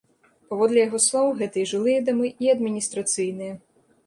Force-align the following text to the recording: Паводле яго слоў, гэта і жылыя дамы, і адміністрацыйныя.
Паводле 0.53 0.79
яго 0.87 1.01
слоў, 1.07 1.27
гэта 1.41 1.55
і 1.65 1.67
жылыя 1.73 1.99
дамы, 2.09 2.33
і 2.47 2.51
адміністрацыйныя. 2.55 3.53